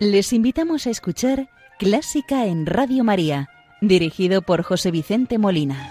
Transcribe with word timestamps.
Les 0.00 0.32
invitamos 0.32 0.86
a 0.86 0.90
escuchar 0.90 1.50
Clásica 1.78 2.46
en 2.46 2.64
Radio 2.64 3.04
María, 3.04 3.50
dirigido 3.82 4.40
por 4.40 4.62
José 4.62 4.90
Vicente 4.90 5.36
Molina. 5.36 5.90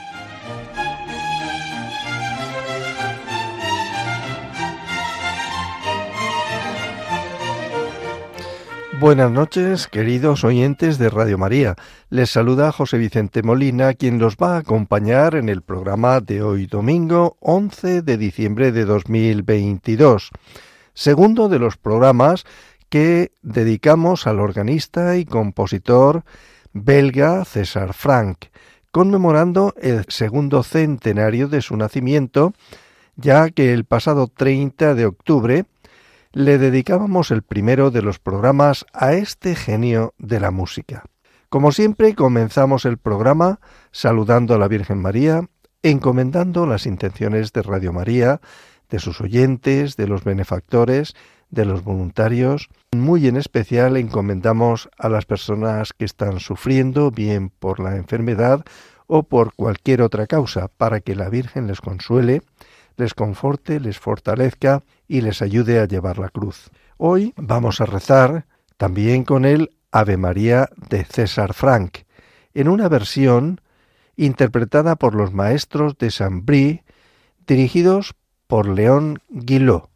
Buenas 8.99 9.30
noches, 9.30 9.85
queridos 9.85 10.44
oyentes 10.44 10.98
de 10.98 11.12
Radio 11.12 11.38
María. 11.38 11.76
Les 12.10 12.32
saluda 12.32 12.71
José 12.71 12.98
Vicente 12.98 13.44
Molina, 13.44 13.94
quien 13.94 14.18
los 14.18 14.38
va 14.38 14.55
a 14.55 14.62
acompañar 14.62 15.35
en 15.35 15.49
el 15.49 15.62
programa 15.62 16.20
de 16.20 16.41
hoy 16.41 16.66
domingo 16.66 17.38
11 17.41 18.02
de 18.02 18.18
diciembre 18.18 18.71
de 18.71 18.85
2022, 18.85 20.32
segundo 20.96 21.48
de 21.48 21.60
los 21.60 21.77
programas 21.77 22.44
que 22.89 23.31
dedicamos 23.41 24.27
al 24.27 24.39
organista 24.39 25.17
y 25.17 25.25
compositor 25.25 26.23
belga 26.73 27.45
César 27.45 27.93
Frank, 27.93 28.45
conmemorando 28.91 29.73
el 29.81 30.05
segundo 30.07 30.63
centenario 30.63 31.48
de 31.48 31.62
su 31.62 31.77
nacimiento, 31.77 32.53
ya 33.15 33.49
que 33.49 33.73
el 33.73 33.85
pasado 33.85 34.27
30 34.27 34.95
de 34.95 35.05
octubre 35.05 35.65
le 36.31 36.57
dedicábamos 36.57 37.31
el 37.31 37.41
primero 37.41 37.91
de 37.91 38.01
los 38.01 38.20
programas 38.20 38.85
a 38.93 39.13
este 39.13 39.55
genio 39.55 40.13
de 40.18 40.40
la 40.40 40.51
música. 40.51 41.05
Como 41.49 41.71
siempre, 41.71 42.13
comenzamos 42.13 42.85
el 42.85 42.98
programa 42.98 43.59
saludando 43.91 44.53
a 44.53 44.59
la 44.59 44.68
Virgen 44.68 44.99
María, 44.99 45.48
encomendando 45.81 46.68
las 46.68 46.85
intenciones 46.85 47.53
de 47.53 47.63
Radio 47.63 47.91
María, 47.93 48.41
de 48.90 48.99
sus 48.99 49.21
oyentes, 49.21 49.96
de 49.96 50.07
los 50.07 50.24
benefactores, 50.24 51.15
de 51.50 51.66
los 51.66 51.84
voluntarios. 51.84 52.70
Muy 52.92 53.28
en 53.28 53.38
especial 53.38 53.98
encomendamos 53.98 54.90
a 54.98 55.10
las 55.10 55.26
personas 55.26 55.94
que 55.94 56.05
están 56.05 56.40
sufriendo, 56.40 57.12
bien 57.12 57.50
por 57.50 57.80
la 57.80 57.96
enfermedad 57.96 58.64
o 59.08 59.24
por 59.24 59.54
cualquier 59.55 60.02
otra 60.02 60.27
causa, 60.27 60.68
para 60.68 61.02
que 61.02 61.16
la 61.16 61.30
Virgen 61.30 61.68
les 61.68 61.82
consuele, 61.82 62.44
les 62.98 63.14
conforte, 63.14 63.80
les 63.80 63.98
fortalezca 63.98 64.84
y 65.08 65.22
les 65.22 65.42
ayude 65.42 65.80
a 65.80 65.86
llevar 65.86 66.20
la 66.20 66.30
cruz. 66.30 66.70
Hoy 66.97 67.34
vamos 67.38 67.81
a 67.81 67.86
rezar 67.86 68.46
también 68.78 69.24
con 69.24 69.46
el 69.46 69.72
Ave 69.92 70.18
María 70.18 70.70
de 70.90 71.03
César 71.06 71.53
Frank, 71.53 72.00
en 72.53 72.68
una 72.68 72.88
versión 72.90 73.62
interpretada 74.16 74.96
por 74.96 75.16
los 75.16 75.34
maestros 75.34 75.97
de 75.97 76.12
Saint-Brie, 76.12 76.84
dirigidos 77.47 78.16
por 78.47 78.68
León 78.68 79.20
Guillot. 79.30 79.88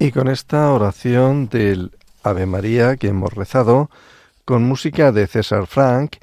Y 0.00 0.12
con 0.12 0.28
esta 0.28 0.72
oración 0.72 1.48
del 1.48 1.90
Ave 2.22 2.46
María 2.46 2.96
que 2.96 3.08
hemos 3.08 3.34
rezado, 3.34 3.90
con 4.44 4.62
música 4.62 5.10
de 5.10 5.26
César 5.26 5.66
Frank 5.66 6.18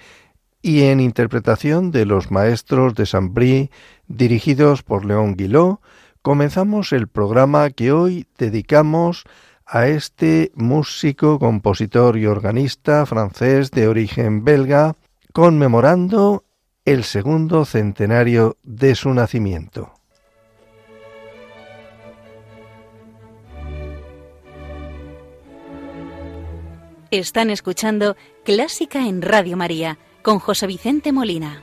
y 0.61 0.83
en 0.83 1.01
interpretación 1.01 1.91
de 1.91 2.05
los 2.05 2.31
maestros 2.31 2.95
de 2.95 3.05
Saint-Brie, 3.05 3.69
dirigidos 4.07 4.81
por 4.81 5.03
León 5.03 5.35
Guillot, 5.35 5.81
comenzamos 6.21 6.93
el 6.93 7.09
programa 7.09 7.69
que 7.69 7.91
hoy 7.91 8.27
dedicamos 8.37 9.25
a 9.65 9.87
este 9.87 10.53
músico, 10.55 11.37
compositor 11.37 12.17
y 12.17 12.27
organista 12.27 13.05
francés 13.05 13.71
de 13.71 13.89
origen 13.89 14.45
belga, 14.45 14.95
conmemorando 15.33 16.45
el 16.85 17.03
segundo 17.03 17.65
centenario 17.65 18.55
de 18.63 18.95
su 18.95 19.13
nacimiento. 19.13 19.94
Están 27.11 27.51
escuchando 27.51 28.15
Clásica 28.43 29.07
en 29.07 29.21
Radio 29.21 29.57
María 29.57 29.99
con 30.23 30.39
José 30.39 30.65
Vicente 30.65 31.11
Molina. 31.11 31.61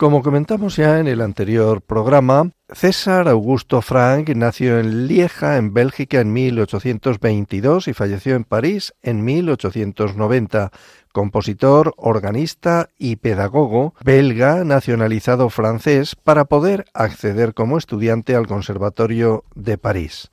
Como 0.00 0.22
comentamos 0.22 0.76
ya 0.76 0.98
en 0.98 1.08
el 1.08 1.20
anterior 1.20 1.82
programa, 1.82 2.52
César 2.72 3.28
Augusto 3.28 3.82
Frank 3.82 4.30
nació 4.30 4.78
en 4.78 5.06
Lieja, 5.06 5.58
en 5.58 5.74
Bélgica, 5.74 6.20
en 6.20 6.32
1822 6.32 7.88
y 7.88 7.92
falleció 7.92 8.34
en 8.34 8.44
París 8.44 8.94
en 9.02 9.22
1890. 9.22 10.70
Compositor, 11.12 11.94
organista 11.96 12.90
y 12.98 13.16
pedagogo 13.16 13.94
belga 14.04 14.64
nacionalizado 14.64 15.50
francés 15.50 16.14
para 16.16 16.44
poder 16.44 16.84
acceder 16.94 17.54
como 17.54 17.78
estudiante 17.78 18.36
al 18.36 18.46
Conservatorio 18.46 19.44
de 19.54 19.78
París. 19.78 20.30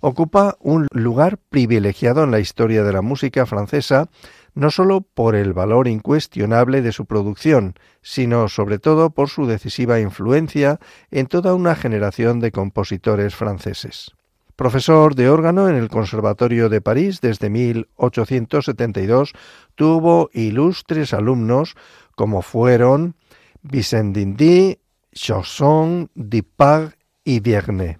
Ocupa 0.00 0.56
un 0.60 0.86
lugar 0.92 1.38
privilegiado 1.48 2.24
en 2.24 2.30
la 2.30 2.38
historia 2.38 2.84
de 2.84 2.92
la 2.92 3.00
música 3.00 3.46
francesa 3.46 4.08
no 4.54 4.70
sólo 4.70 5.00
por 5.00 5.34
el 5.34 5.52
valor 5.52 5.88
incuestionable 5.88 6.80
de 6.82 6.92
su 6.92 7.06
producción, 7.06 7.74
sino 8.02 8.48
sobre 8.48 8.78
todo 8.78 9.10
por 9.10 9.28
su 9.28 9.46
decisiva 9.46 10.00
influencia 10.00 10.78
en 11.10 11.26
toda 11.26 11.54
una 11.54 11.74
generación 11.74 12.40
de 12.40 12.52
compositores 12.52 13.34
franceses. 13.34 14.12
Profesor 14.56 15.16
de 15.16 15.28
órgano 15.28 15.68
en 15.68 15.74
el 15.74 15.88
Conservatorio 15.88 16.68
de 16.68 16.80
París 16.80 17.20
desde 17.20 17.50
1872, 17.50 19.32
tuvo 19.74 20.30
ilustres 20.32 21.12
alumnos 21.12 21.74
como 22.14 22.40
fueron 22.40 23.16
Vicent 23.62 24.16
Dindy, 24.16 24.78
Chausson, 25.12 26.08
Dipag 26.14 26.96
y 27.24 27.40
Vierne. 27.40 27.98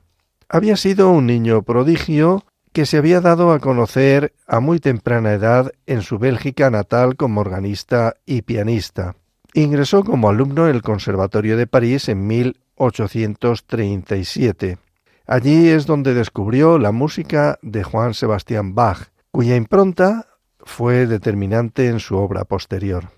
Había 0.49 0.77
sido 0.77 1.11
un 1.11 1.27
niño 1.27 1.63
prodigio 1.63 2.45
que 2.73 2.87
se 2.87 2.99
había 2.99 3.21
dado 3.21 3.51
a 3.51 3.59
conocer 3.59 4.33
a 4.47 4.61
muy 4.61 4.79
temprana 4.79 5.33
edad 5.33 5.73
en 5.87 6.03
su 6.03 6.19
Bélgica 6.19 6.71
natal 6.71 7.17
como 7.17 7.41
organista 7.41 8.15
y 8.27 8.43
pianista. 8.43 9.17
Ingresó 9.55 10.05
como 10.05 10.29
alumno 10.29 10.69
en 10.69 10.77
el 10.77 10.83
Conservatorio 10.83 11.57
de 11.57 11.67
París 11.67 12.09
en 12.09 12.25
1837. 12.27 14.79
Allí 15.27 15.69
es 15.69 15.87
donde 15.87 16.13
descubrió 16.13 16.79
la 16.79 16.93
música 16.93 17.59
de 17.63 17.83
Juan 17.83 18.13
Sebastián 18.13 18.75
Bach, 18.75 19.09
cuya 19.31 19.57
impronta 19.57 20.27
fue 20.61 21.07
determinante 21.07 21.89
en 21.89 21.99
su 21.99 22.17
obra 22.17 22.45
posterior. 22.45 23.09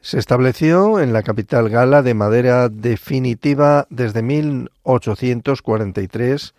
Se 0.00 0.18
estableció 0.18 1.00
en 1.00 1.12
la 1.12 1.24
capital 1.24 1.68
gala 1.68 2.02
de 2.02 2.14
madera 2.14 2.68
definitiva 2.68 3.88
desde 3.90 4.22
1843 4.22 6.54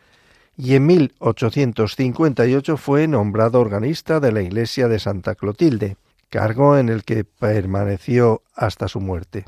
y 0.58 0.76
en 0.76 0.86
1858 0.86 2.78
fue 2.78 3.08
nombrado 3.08 3.62
organista 3.62 4.20
de 4.20 4.34
la 4.34 4.42
iglesia 4.42 4.88
de 4.88 5.00
Santa 5.00 5.34
Clotilde, 5.36 5.98
cargo 6.30 6.78
en 6.78 6.90
el 6.90 7.04
que 7.04 7.24
permaneció 7.24 8.44
hasta 8.54 8.88
su 8.88 9.00
muerte. 9.00 9.46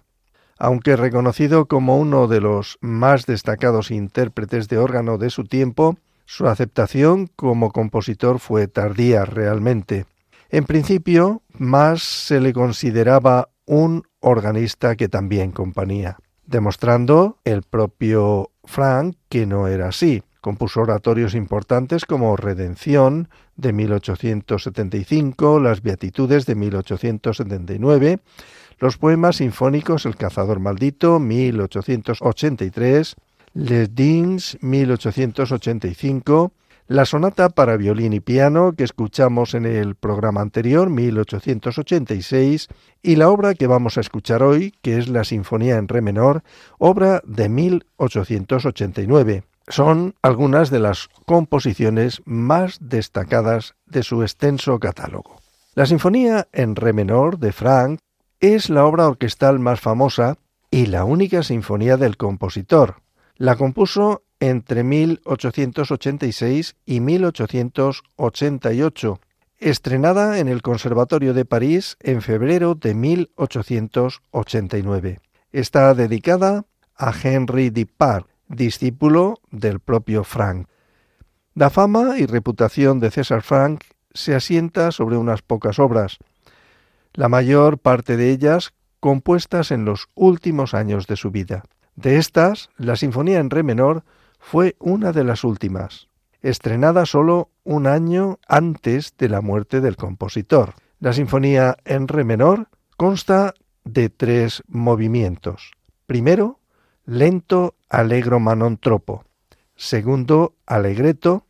Aunque 0.57 0.95
reconocido 0.95 1.65
como 1.65 1.97
uno 1.97 2.27
de 2.27 2.41
los 2.41 2.77
más 2.81 3.25
destacados 3.25 3.91
intérpretes 3.91 4.67
de 4.69 4.77
órgano 4.77 5.17
de 5.17 5.29
su 5.29 5.43
tiempo, 5.43 5.97
su 6.25 6.47
aceptación 6.47 7.29
como 7.35 7.71
compositor 7.71 8.39
fue 8.39 8.67
tardía 8.67 9.25
realmente. 9.25 10.05
En 10.49 10.65
principio, 10.65 11.41
más 11.57 12.01
se 12.01 12.39
le 12.39 12.53
consideraba 12.53 13.49
un 13.65 14.03
organista 14.19 14.95
que 14.95 15.09
también 15.09 15.51
compañía, 15.51 16.17
demostrando 16.45 17.37
el 17.43 17.63
propio 17.63 18.51
Frank 18.63 19.17
que 19.29 19.45
no 19.45 19.67
era 19.67 19.89
así, 19.89 20.23
Compuso 20.45 20.81
oratorios 20.81 21.33
importantes 21.33 22.05
como 22.05 22.35
Redención 22.35 23.29
de 23.55 23.73
1875, 23.73 25.59
Las 25.59 25.81
Beatitudes 25.81 26.45
de 26.45 26.53
1879, 26.53 28.19
los 28.79 28.97
poemas 28.97 29.37
sinfónicos 29.37 30.05
El 30.05 30.15
cazador 30.15 30.59
maldito 30.59 31.19
1883, 31.19 33.15
Les 33.53 33.95
Dins 33.95 34.57
1885, 34.61 36.51
la 36.87 37.05
sonata 37.05 37.49
para 37.49 37.77
violín 37.77 38.13
y 38.13 38.19
piano 38.19 38.73
que 38.73 38.83
escuchamos 38.83 39.55
en 39.55 39.65
el 39.65 39.95
programa 39.95 40.41
anterior, 40.41 40.89
1886, 40.89 42.67
y 43.01 43.15
la 43.15 43.29
obra 43.29 43.55
que 43.55 43.65
vamos 43.65 43.97
a 43.97 44.01
escuchar 44.01 44.43
hoy, 44.43 44.73
que 44.81 44.97
es 44.97 45.07
la 45.07 45.23
Sinfonía 45.23 45.77
en 45.77 45.87
Re 45.87 46.01
menor, 46.01 46.43
obra 46.77 47.21
de 47.25 47.49
1889 47.49 49.43
son 49.67 50.13
algunas 50.21 50.69
de 50.69 50.79
las 50.79 51.09
composiciones 51.25 52.21
más 52.25 52.77
destacadas 52.81 53.75
de 53.87 54.03
su 54.03 54.21
extenso 54.21 54.79
catálogo. 54.79 55.37
La 55.73 55.85
Sinfonía 55.85 56.47
en 56.53 56.75
Re 56.75 56.93
menor 56.93 57.39
de 57.39 57.51
Frank 57.51 57.99
es 58.53 58.69
la 58.69 58.85
obra 58.85 59.07
orquestal 59.07 59.57
más 59.59 59.79
famosa 59.79 60.37
y 60.69 60.85
la 60.85 61.05
única 61.05 61.41
sinfonía 61.41 61.97
del 61.97 62.17
compositor. 62.17 63.01
La 63.37 63.55
compuso 63.55 64.21
entre 64.39 64.83
1886 64.83 66.75
y 66.85 66.99
1888, 66.99 69.19
estrenada 69.57 70.37
en 70.39 70.47
el 70.47 70.61
Conservatorio 70.61 71.33
de 71.33 71.45
París 71.45 71.97
en 72.01 72.21
febrero 72.21 72.75
de 72.75 72.93
1889. 72.93 75.19
Está 75.51 75.91
dedicada 75.93 76.65
a 76.95 77.13
Henry 77.19 77.71
Dipart, 77.71 78.27
discípulo 78.47 79.39
del 79.49 79.79
propio 79.79 80.23
Frank. 80.23 80.67
La 81.53 81.69
fama 81.69 82.17
y 82.19 82.25
reputación 82.25 82.99
de 82.99 83.11
César 83.11 83.41
Frank 83.41 83.83
se 84.13 84.35
asienta 84.35 84.91
sobre 84.91 85.15
unas 85.17 85.41
pocas 85.41 85.79
obras, 85.79 86.19
la 87.15 87.29
mayor 87.29 87.79
parte 87.79 88.17
de 88.17 88.31
ellas 88.31 88.73
compuestas 88.99 89.71
en 89.71 89.85
los 89.85 90.07
últimos 90.15 90.73
años 90.73 91.07
de 91.07 91.15
su 91.15 91.31
vida. 91.31 91.63
De 91.95 92.17
estas, 92.17 92.69
la 92.77 92.95
Sinfonía 92.95 93.39
en 93.39 93.49
Re 93.49 93.63
menor 93.63 94.03
fue 94.39 94.75
una 94.79 95.11
de 95.11 95.23
las 95.23 95.43
últimas, 95.43 96.09
estrenada 96.41 97.05
solo 97.05 97.49
un 97.63 97.87
año 97.87 98.39
antes 98.47 99.15
de 99.17 99.29
la 99.29 99.41
muerte 99.41 99.81
del 99.81 99.95
compositor. 99.95 100.73
La 100.99 101.13
Sinfonía 101.13 101.77
en 101.85 102.07
Re 102.07 102.23
menor 102.23 102.67
consta 102.97 103.53
de 103.85 104.09
tres 104.09 104.63
movimientos. 104.67 105.71
Primero, 106.05 106.59
lento 107.05 107.75
allegro 107.89 108.39
manon 108.39 108.77
tropo, 108.77 109.23
segundo 109.75 110.55
allegretto, 110.65 111.45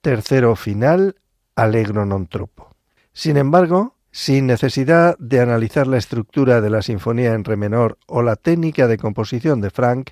tercero 0.00 0.56
final 0.56 1.16
allegro 1.56 2.06
non 2.06 2.26
tropo. 2.26 2.72
Sin 3.12 3.36
embargo, 3.36 3.99
sin 4.12 4.46
necesidad 4.46 5.16
de 5.18 5.40
analizar 5.40 5.86
la 5.86 5.98
estructura 5.98 6.60
de 6.60 6.70
la 6.70 6.82
sinfonía 6.82 7.34
en 7.34 7.44
re 7.44 7.56
menor 7.56 7.98
o 8.06 8.22
la 8.22 8.36
técnica 8.36 8.88
de 8.88 8.98
composición 8.98 9.60
de 9.60 9.70
Frank, 9.70 10.10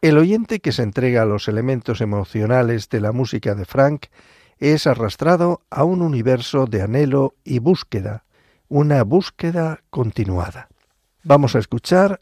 el 0.00 0.18
oyente 0.18 0.60
que 0.60 0.72
se 0.72 0.82
entrega 0.82 1.22
a 1.22 1.26
los 1.26 1.46
elementos 1.46 2.00
emocionales 2.00 2.88
de 2.88 3.00
la 3.00 3.12
música 3.12 3.54
de 3.54 3.64
Frank 3.64 4.06
es 4.58 4.86
arrastrado 4.86 5.62
a 5.70 5.84
un 5.84 6.02
universo 6.02 6.66
de 6.66 6.82
anhelo 6.82 7.34
y 7.44 7.60
búsqueda, 7.60 8.24
una 8.68 9.04
búsqueda 9.04 9.80
continuada. 9.90 10.68
Vamos 11.22 11.54
a 11.54 11.60
escuchar 11.60 12.20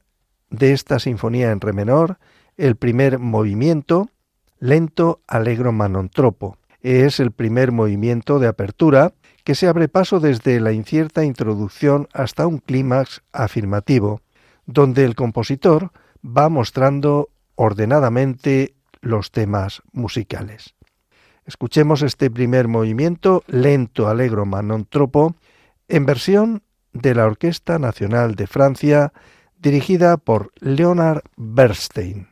de 0.50 0.72
esta 0.72 0.98
sinfonía 0.98 1.52
en 1.52 1.60
re 1.60 1.72
menor, 1.72 2.18
el 2.56 2.76
primer 2.76 3.18
movimiento, 3.18 4.10
lento 4.58 5.22
allegro 5.26 5.72
manontropo. 5.72 6.58
Es 6.82 7.20
el 7.20 7.30
primer 7.30 7.72
movimiento 7.72 8.38
de 8.38 8.48
apertura 8.48 9.14
que 9.44 9.54
se 9.54 9.68
abre 9.68 9.88
paso 9.88 10.20
desde 10.20 10.60
la 10.60 10.72
incierta 10.72 11.24
introducción 11.24 12.08
hasta 12.12 12.46
un 12.46 12.58
clímax 12.58 13.22
afirmativo, 13.32 14.20
donde 14.66 15.04
el 15.04 15.14
compositor 15.14 15.92
va 16.24 16.48
mostrando 16.48 17.28
ordenadamente 17.54 18.74
los 19.00 19.30
temas 19.30 19.82
musicales. 19.92 20.74
Escuchemos 21.46 22.02
este 22.02 22.30
primer 22.30 22.68
movimiento, 22.68 23.42
lento 23.46 24.08
allegro 24.08 24.46
manontropo, 24.46 25.36
en 25.88 26.06
versión 26.06 26.62
de 26.92 27.14
la 27.14 27.26
Orquesta 27.26 27.78
Nacional 27.78 28.34
de 28.34 28.46
Francia 28.46 29.12
dirigida 29.58 30.16
por 30.16 30.52
Leonard 30.60 31.22
Bernstein. 31.36 32.29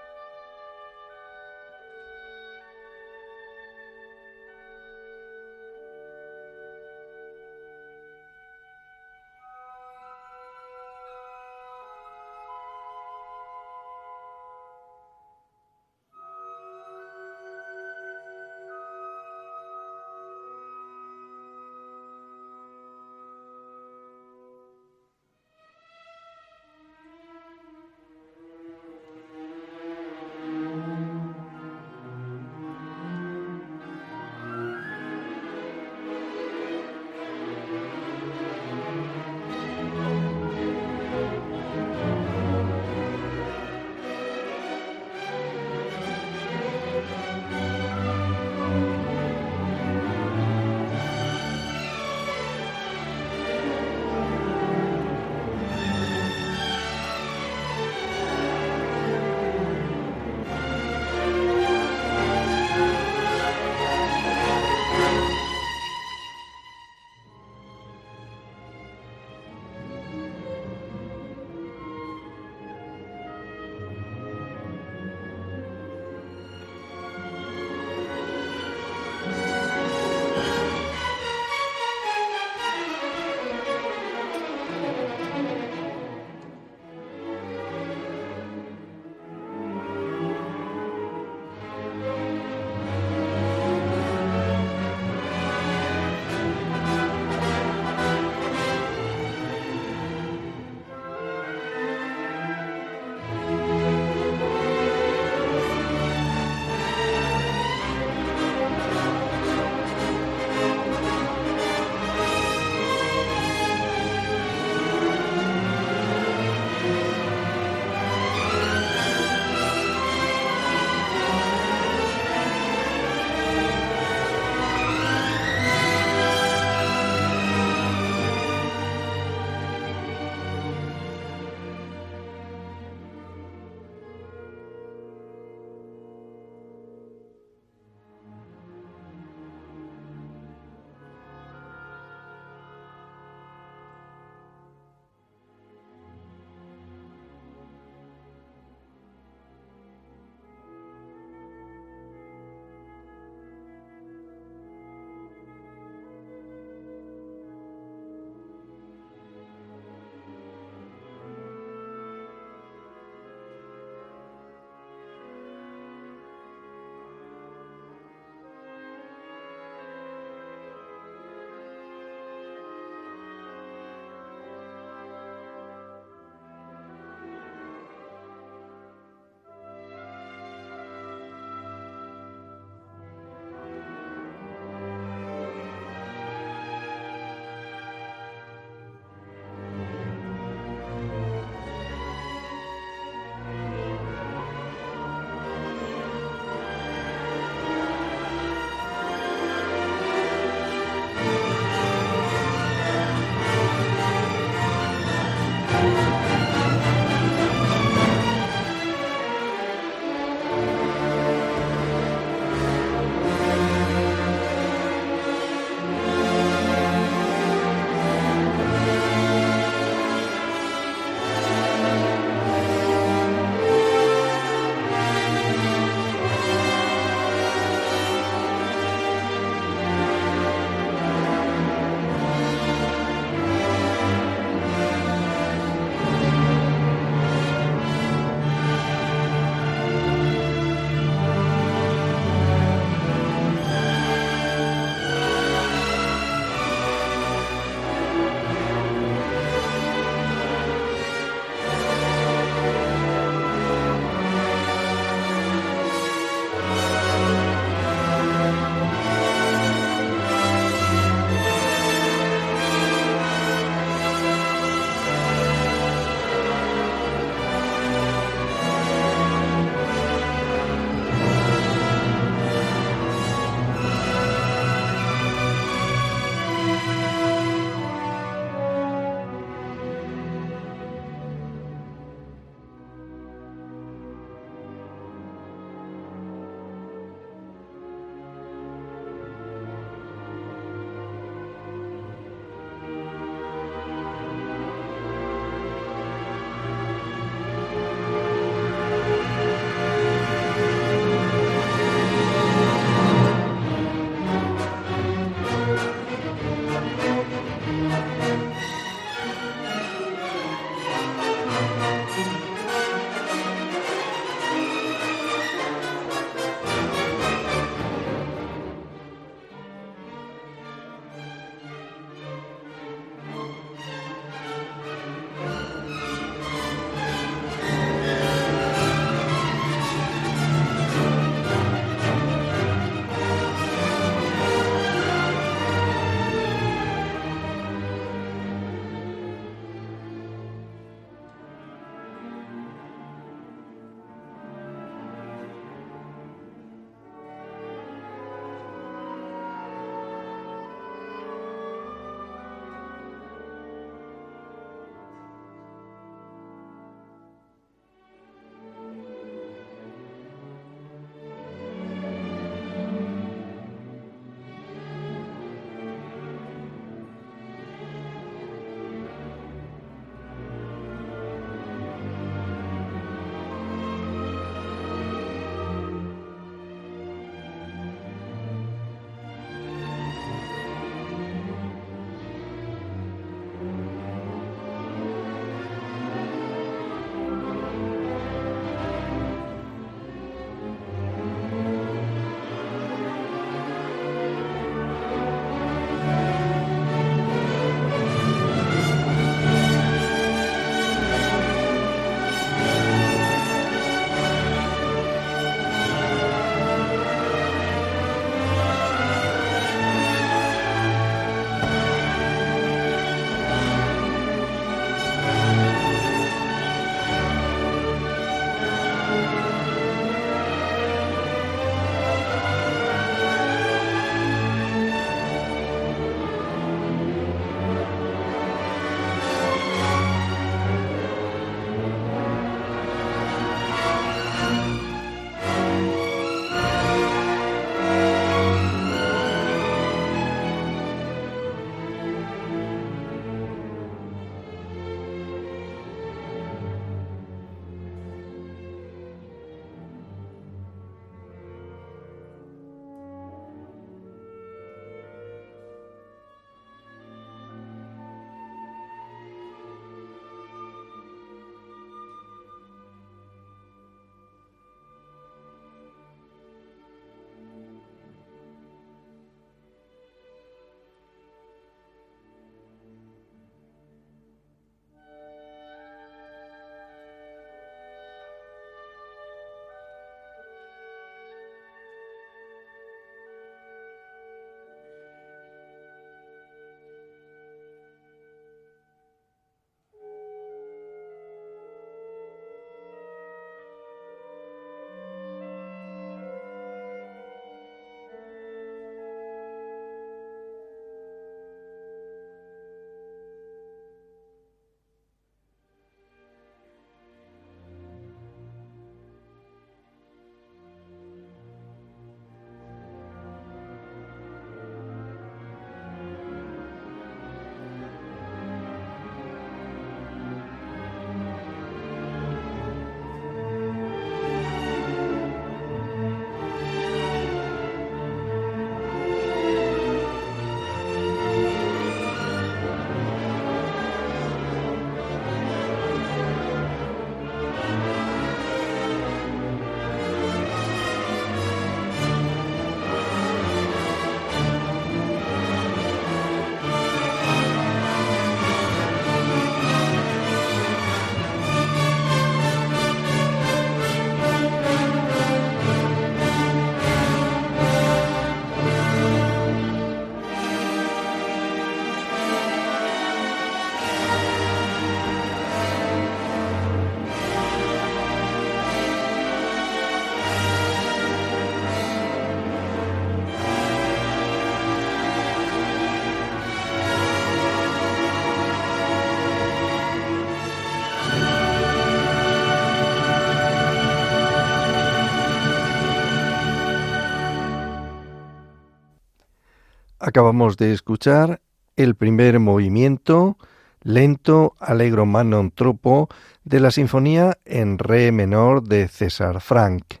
Acabamos 590.16 590.56
de 590.56 590.72
escuchar 590.72 591.42
el 591.76 591.94
primer 591.94 592.40
movimiento 592.40 593.36
lento 593.82 594.56
Allegro 594.58 595.04
non 595.04 595.52
troppo 595.52 596.08
de 596.40 596.56
la 596.56 596.72
sinfonía 596.72 597.36
en 597.44 597.76
re 597.76 598.16
menor 598.16 598.64
de 598.64 598.88
César 598.88 599.44
Frank. 599.44 600.00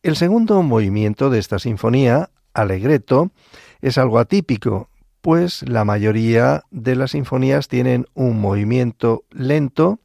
El 0.00 0.16
segundo 0.16 0.64
movimiento 0.64 1.28
de 1.28 1.40
esta 1.44 1.58
sinfonía, 1.58 2.30
Allegretto, 2.54 3.28
es 3.82 3.98
algo 3.98 4.18
atípico, 4.18 4.88
pues 5.20 5.60
la 5.68 5.84
mayoría 5.84 6.64
de 6.70 6.96
las 6.96 7.10
sinfonías 7.10 7.68
tienen 7.68 8.06
un 8.14 8.40
movimiento 8.40 9.24
lento, 9.28 10.00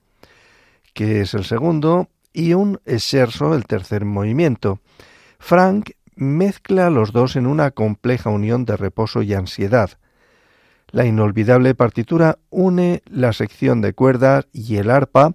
que 0.92 1.22
es 1.22 1.34
el 1.34 1.46
segundo, 1.46 2.10
y 2.34 2.56
un 2.56 2.82
scherzo, 2.86 3.56
el 3.56 3.68
tercer 3.68 4.04
movimiento. 4.04 4.82
Frank 5.40 5.92
mezcla 6.16 6.90
los 6.90 7.12
dos 7.12 7.36
en 7.36 7.48
una 7.48 7.72
compleja 7.72 8.30
unión 8.30 8.66
de 8.66 8.78
reposo 8.78 9.22
y 9.22 9.34
ansiedad. 9.34 9.92
La 10.90 11.06
inolvidable 11.06 11.74
partitura 11.76 12.38
une 12.50 13.02
la 13.06 13.34
sección 13.34 13.82
de 13.82 13.94
cuerdas 13.94 14.48
y 14.54 14.78
el 14.78 14.90
arpa 14.90 15.34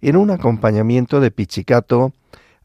en 0.00 0.16
un 0.16 0.30
acompañamiento 0.30 1.20
de 1.20 1.30
pichicato 1.30 2.12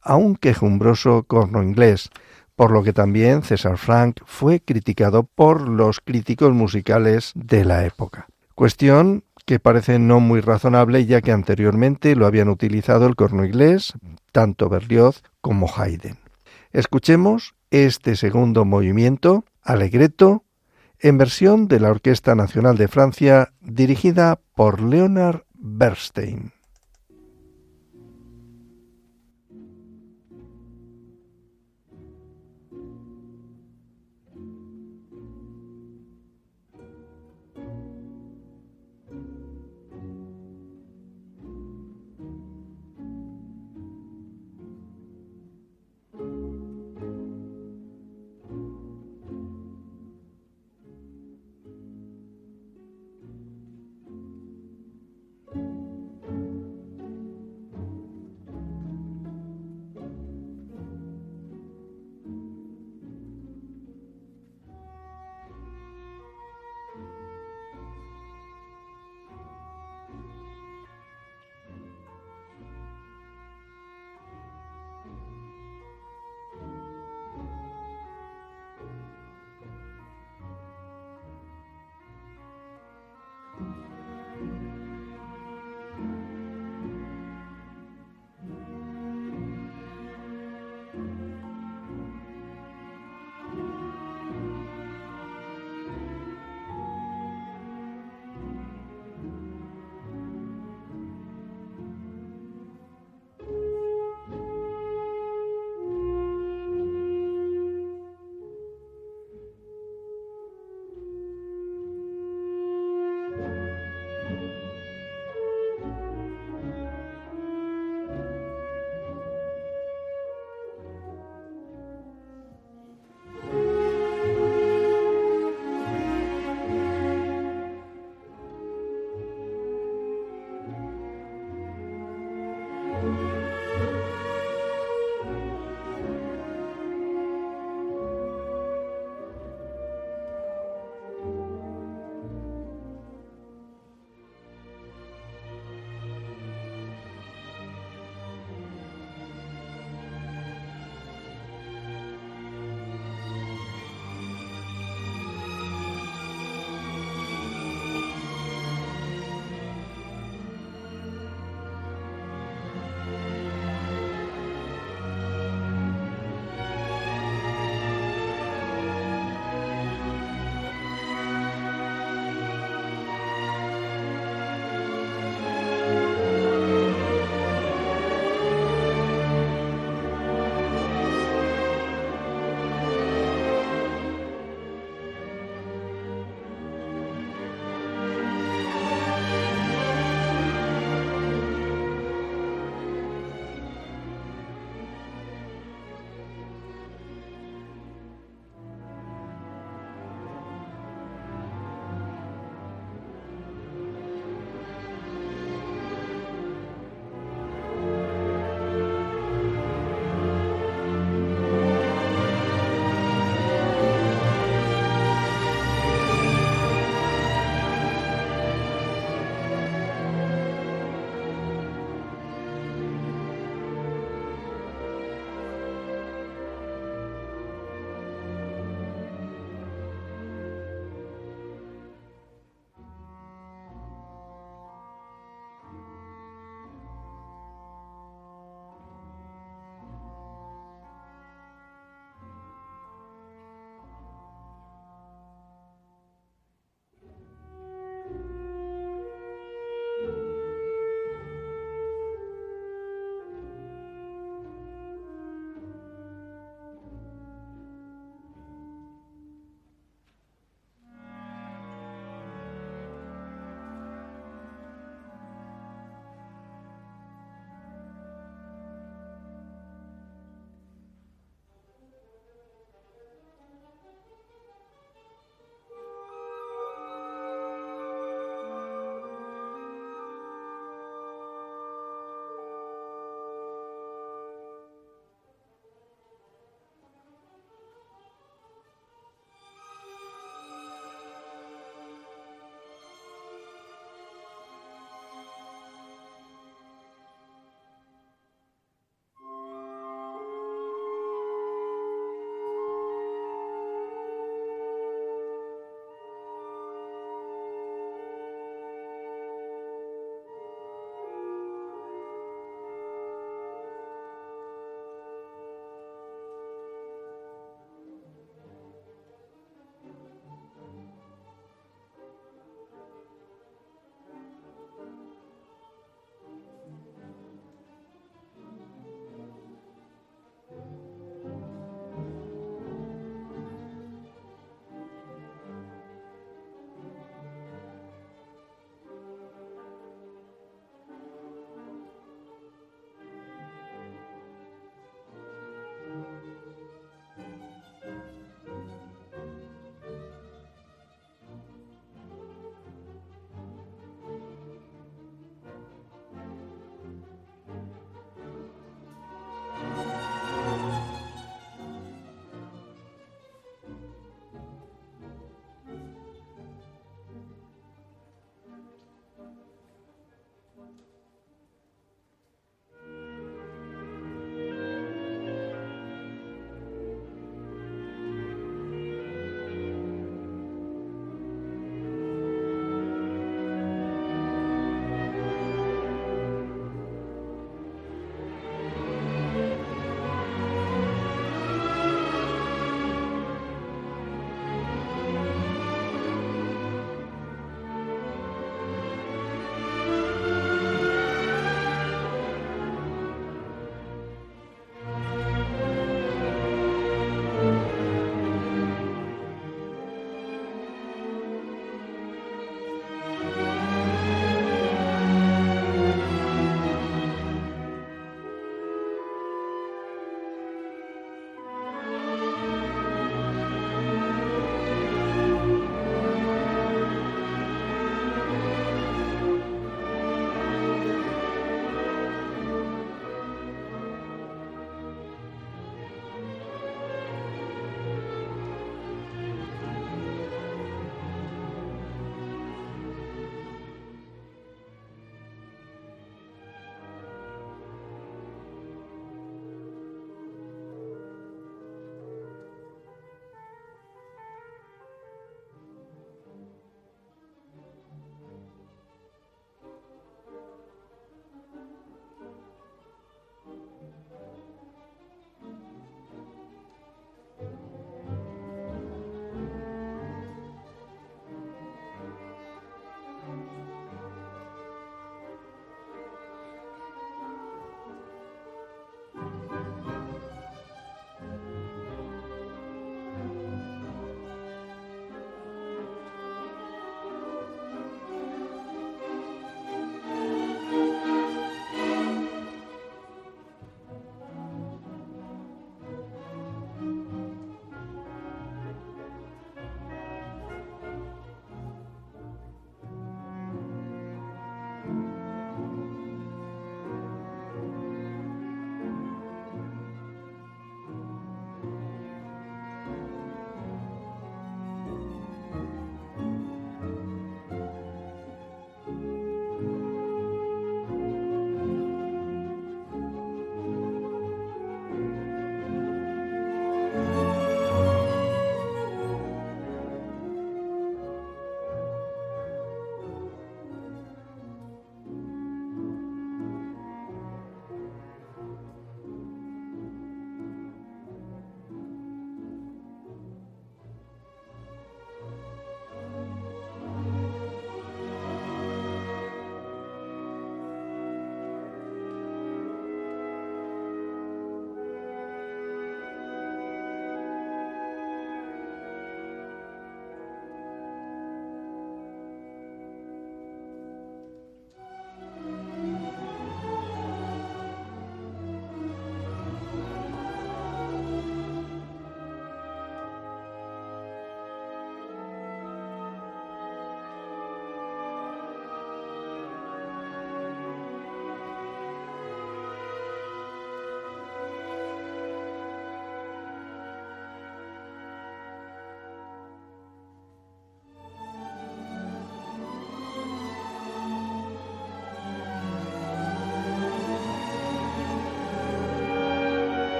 a 0.00 0.16
un 0.16 0.36
quejumbroso 0.36 1.22
corno 1.22 1.62
inglés, 1.62 2.10
por 2.56 2.70
lo 2.70 2.82
que 2.82 2.92
también 2.92 3.42
César 3.42 3.78
Frank 3.78 4.20
fue 4.26 4.60
criticado 4.60 5.22
por 5.22 5.68
los 5.68 6.00
críticos 6.00 6.52
musicales 6.52 7.32
de 7.34 7.64
la 7.64 7.86
época. 7.86 8.26
Cuestión 8.54 9.24
que 9.46 9.58
parece 9.58 9.98
no 9.98 10.20
muy 10.20 10.40
razonable 10.40 11.04
ya 11.06 11.20
que 11.20 11.32
anteriormente 11.32 12.14
lo 12.14 12.26
habían 12.26 12.48
utilizado 12.48 13.06
el 13.06 13.16
corno 13.16 13.44
inglés, 13.44 13.94
tanto 14.30 14.68
Berlioz 14.68 15.22
como 15.40 15.68
Haydn. 15.68 16.21
Escuchemos 16.72 17.54
este 17.70 18.16
segundo 18.16 18.64
movimiento, 18.64 19.44
Alegreto, 19.62 20.44
en 20.98 21.18
versión 21.18 21.68
de 21.68 21.80
la 21.80 21.90
Orquesta 21.90 22.34
Nacional 22.34 22.78
de 22.78 22.88
Francia 22.88 23.52
dirigida 23.60 24.40
por 24.54 24.80
Leonard 24.80 25.42
Bernstein. 25.52 26.52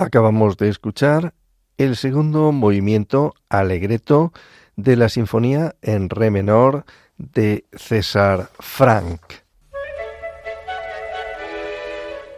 Acabamos 0.00 0.56
de 0.56 0.68
escuchar 0.68 1.34
el 1.76 1.96
segundo 1.96 2.52
movimiento 2.52 3.34
alegreto 3.48 4.32
de 4.76 4.94
la 4.94 5.08
Sinfonía 5.08 5.74
en 5.82 6.08
Re 6.08 6.30
menor 6.30 6.84
de 7.16 7.64
César 7.72 8.48
Frank. 8.60 9.20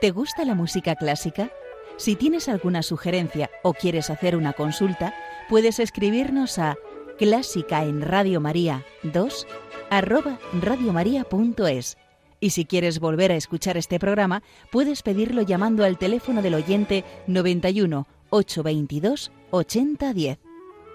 ¿Te 0.01 0.11
gusta 0.11 0.47
la 0.47 0.55
música 0.55 0.97
clásica? 0.97 1.51
Si 1.99 2.17
tienes 2.17 2.49
alguna 2.49 2.83
sugerencia 2.83 3.51
o 3.63 3.75
quieres 3.75 4.09
hacer 4.09 4.37
una 4.37 4.55
consulta, 4.55 5.13
puedes 5.51 5.81
escribirnos 5.81 6.59
a 6.59 6.77
clásica 7.19 7.85
en 7.85 8.01
Radio 8.01 8.41
María 8.41 8.87
2 9.03 9.47
arroba 9.91 10.39
radiomaria.es. 10.63 11.99
Y 12.41 12.51
si 12.51 12.64
quieres 12.64 13.01
volver 13.01 13.32
a 13.32 13.36
escuchar 13.36 13.76
este 13.76 13.99
programa, 13.99 14.43
puedes 14.72 15.03
pedirlo 15.03 15.43
llamando 15.43 15.84
al 15.84 15.99
teléfono 15.99 16.41
del 16.41 16.55
oyente 16.55 17.05
91 17.26 18.07
822 18.30 19.30
8010. 19.51 20.38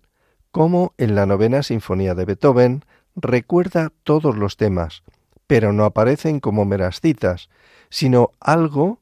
como 0.50 0.92
en 0.98 1.14
la 1.14 1.26
novena 1.26 1.62
sinfonía 1.62 2.14
de 2.14 2.24
Beethoven, 2.24 2.84
recuerda 3.16 3.92
todos 4.04 4.36
los 4.36 4.56
temas, 4.56 5.02
pero 5.50 5.72
no 5.72 5.84
aparecen 5.84 6.38
como 6.38 6.64
meras 6.64 7.00
citas, 7.00 7.48
sino 7.88 8.30
algo 8.38 9.00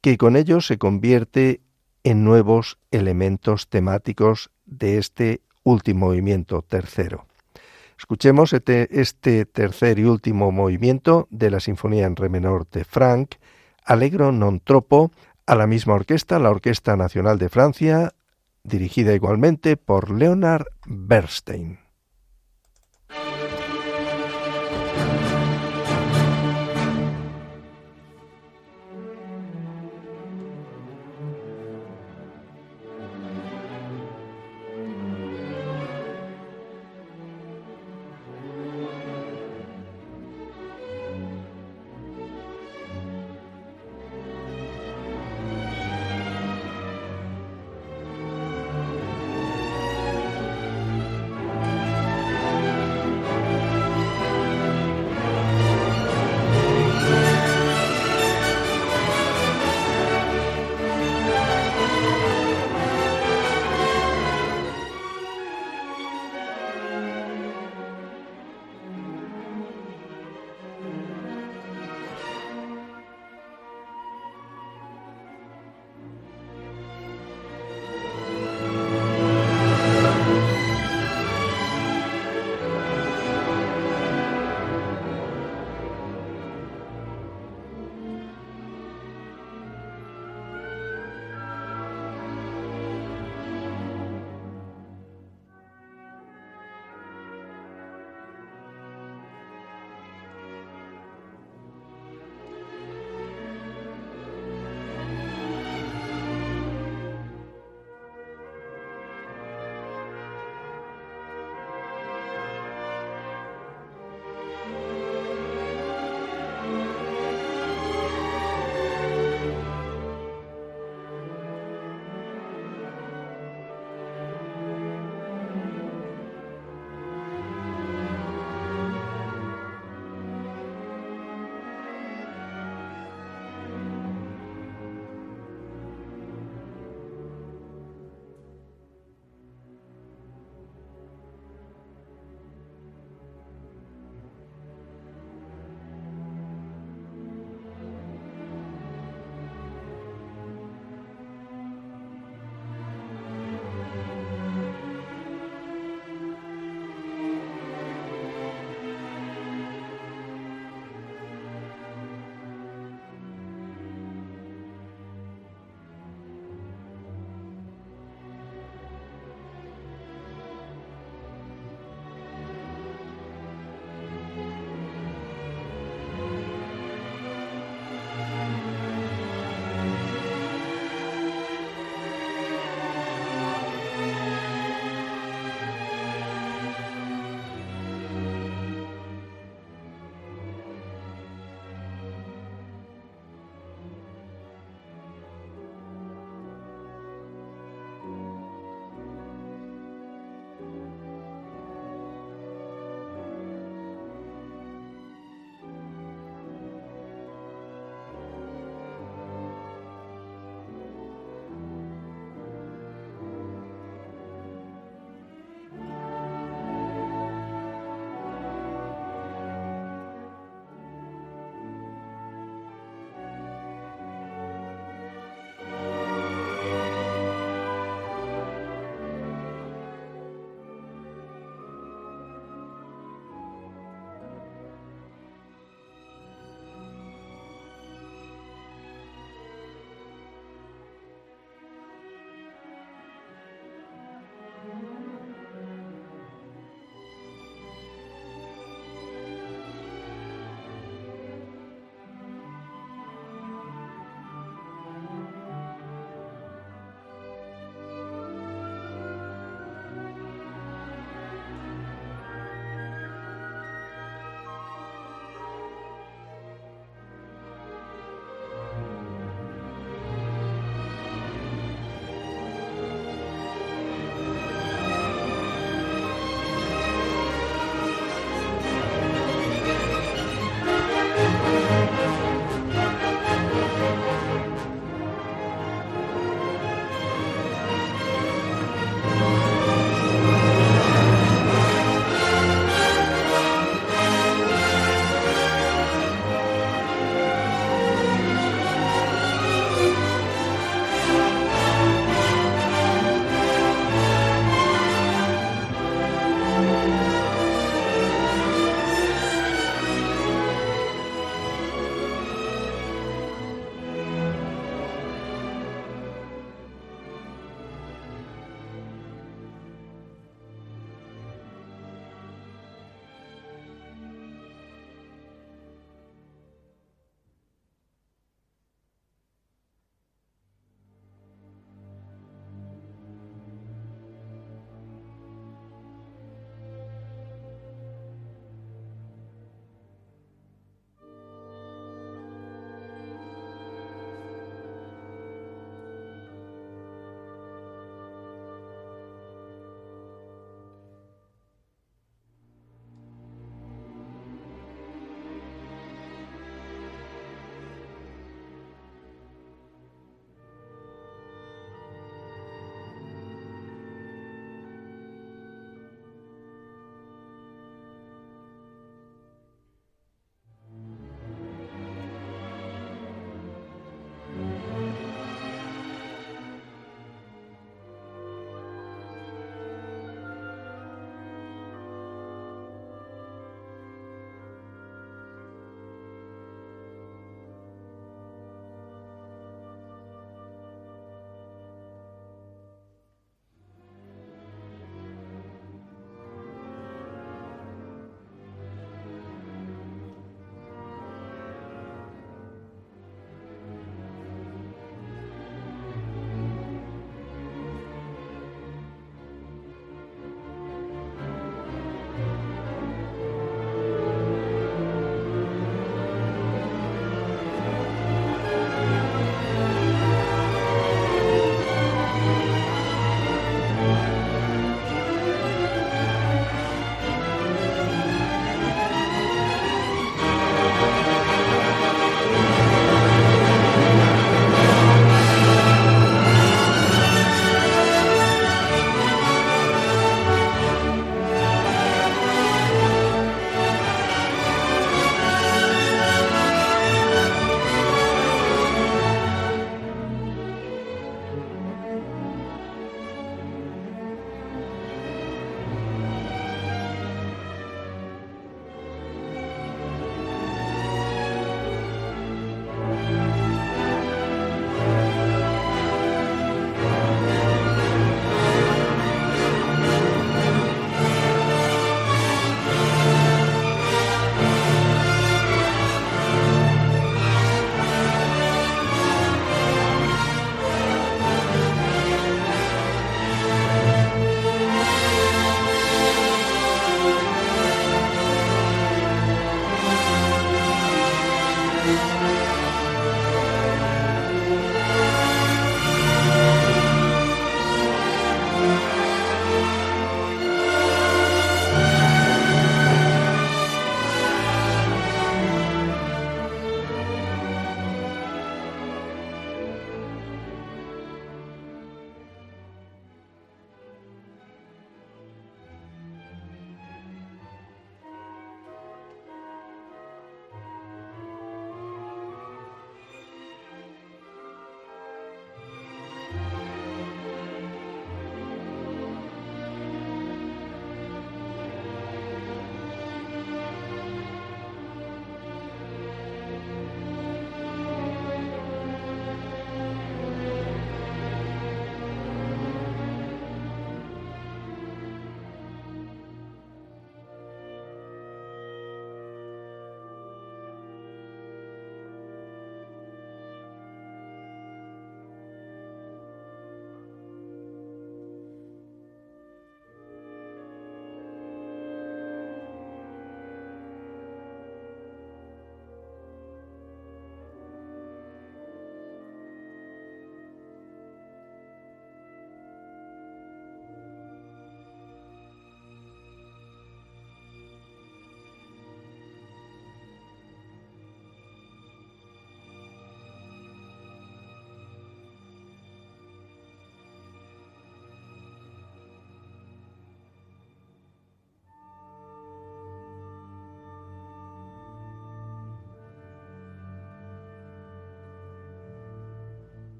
que 0.00 0.18
con 0.18 0.34
ello 0.34 0.60
se 0.60 0.76
convierte 0.76 1.60
en 2.02 2.24
nuevos 2.24 2.78
elementos 2.90 3.68
temáticos 3.68 4.50
de 4.66 4.98
este 4.98 5.42
último 5.62 6.06
movimiento 6.06 6.62
tercero. 6.62 7.26
Escuchemos 7.96 8.52
este, 8.52 8.88
este, 9.00 9.44
tercer 9.44 10.00
y 10.00 10.04
último 10.06 10.50
movimiento 10.50 11.28
de 11.30 11.52
la 11.52 11.60
Sinfonía 11.60 12.06
en 12.06 12.16
Re 12.16 12.28
menor 12.28 12.68
de 12.68 12.82
Frank, 12.84 13.36
Allegro 13.84 14.32
non 14.32 14.58
troppo, 14.58 15.12
a 15.46 15.54
la 15.54 15.70
misma 15.70 15.94
orquesta, 15.94 16.42
la 16.42 16.50
Orquesta 16.50 16.98
Nacional 16.98 17.38
de 17.38 17.50
Francia, 17.50 18.18
dirigida 18.64 19.14
igualmente 19.14 19.76
por 19.76 20.10
Leonard 20.10 20.66
Bernstein. 20.86 21.79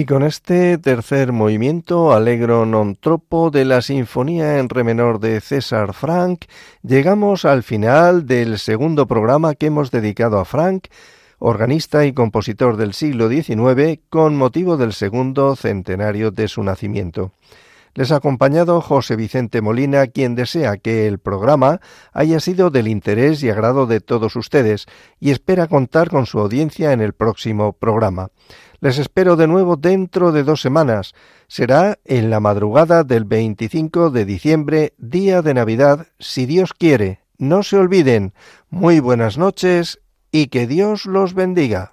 Y 0.00 0.06
con 0.06 0.22
este 0.22 0.78
tercer 0.78 1.30
movimiento, 1.30 2.14
Allegro 2.14 2.64
non 2.64 2.96
troppo 2.96 3.52
de 3.52 3.68
la 3.68 3.84
Sinfonía 3.84 4.56
en 4.56 4.72
Re 4.72 4.80
menor 4.80 5.20
de 5.20 5.44
César 5.44 5.92
Frank, 5.92 6.48
llegamos 6.80 7.44
al 7.44 7.60
final 7.62 8.24
del 8.24 8.56
segundo 8.56 9.04
programa 9.04 9.52
que 9.52 9.66
hemos 9.66 9.90
dedicado 9.90 10.40
a 10.40 10.46
Frank, 10.46 10.88
organista 11.38 12.06
y 12.06 12.14
compositor 12.14 12.78
del 12.78 12.94
siglo 12.94 13.28
XIX, 13.28 14.00
con 14.08 14.40
motivo 14.40 14.78
del 14.78 14.94
segundo 14.94 15.54
centenario 15.54 16.30
de 16.30 16.48
su 16.48 16.62
nacimiento. 16.64 17.32
Les 17.92 18.12
ha 18.12 18.16
acompañado 18.16 18.80
José 18.80 19.16
Vicente 19.16 19.60
Molina, 19.60 20.06
quien 20.06 20.34
desea 20.34 20.78
que 20.78 21.08
el 21.08 21.18
programa 21.18 21.82
haya 22.14 22.40
sido 22.40 22.70
del 22.70 22.88
interés 22.88 23.42
y 23.42 23.50
agrado 23.50 23.86
de 23.86 24.00
todos 24.00 24.34
ustedes 24.36 24.86
y 25.18 25.30
espera 25.30 25.66
contar 25.66 26.08
con 26.08 26.24
su 26.24 26.38
audiencia 26.38 26.92
en 26.92 27.02
el 27.02 27.12
próximo 27.12 27.74
programa. 27.74 28.30
Les 28.82 28.96
espero 28.96 29.36
de 29.36 29.46
nuevo 29.46 29.76
dentro 29.76 30.32
de 30.32 30.42
dos 30.42 30.62
semanas. 30.62 31.12
Será 31.48 31.98
en 32.06 32.30
la 32.30 32.40
madrugada 32.40 33.04
del 33.04 33.26
25 33.26 34.08
de 34.08 34.24
diciembre, 34.24 34.94
día 34.96 35.42
de 35.42 35.52
Navidad, 35.52 36.06
si 36.18 36.46
Dios 36.46 36.72
quiere. 36.72 37.20
No 37.36 37.62
se 37.62 37.76
olviden. 37.76 38.32
Muy 38.70 39.00
buenas 39.00 39.36
noches 39.36 40.00
y 40.32 40.46
que 40.46 40.66
Dios 40.66 41.04
los 41.04 41.34
bendiga. 41.34 41.92